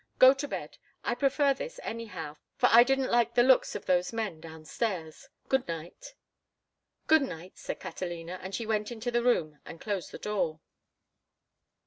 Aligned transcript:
"Go 0.17 0.33
to 0.33 0.47
bed. 0.47 0.79
I 1.03 1.13
prefer 1.13 1.53
this, 1.53 1.79
anyhow, 1.83 2.35
for 2.55 2.69
I 2.71 2.83
didn't 2.83 3.11
like 3.11 3.35
the 3.35 3.43
looks 3.43 3.75
of 3.75 3.85
those 3.85 4.11
men 4.11 4.41
down 4.41 4.65
stairs. 4.65 5.29
Good 5.47 5.67
night." 5.67 6.15
"Good 7.05 7.21
night," 7.21 7.59
said 7.59 7.79
Catalina, 7.79 8.39
and 8.41 8.55
she 8.55 8.65
went 8.65 8.91
into 8.91 9.11
the 9.11 9.21
room 9.21 9.59
and 9.63 9.79
closed 9.79 10.11
the 10.11 10.17
door. 10.17 10.59